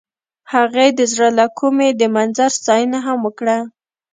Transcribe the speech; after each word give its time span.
هغې 0.53 0.87
د 0.97 0.99
زړه 1.11 1.29
له 1.39 1.45
کومې 1.59 1.89
د 1.99 2.01
منظر 2.15 2.49
ستاینه 2.59 2.99
هم 3.05 3.19
وکړه. 3.27 3.57